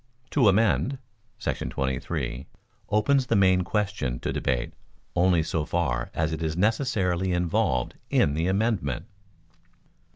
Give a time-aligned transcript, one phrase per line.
[0.31, 0.97] To Amend[§
[1.69, 2.47] 23]
[2.89, 4.73] opens the main question to debate
[5.15, 9.05] only so far as it is necessarily involved in the amendment.